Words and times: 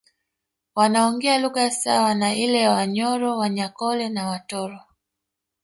Wanaongea 0.75 1.37
lugha 1.39 1.71
sawa 1.71 2.15
na 2.15 2.35
ile 2.35 2.59
ya 2.61 2.71
Wanyoro 2.71 3.37
Wanyankole 3.37 4.09
na 4.09 4.27
Watoro 4.29 4.79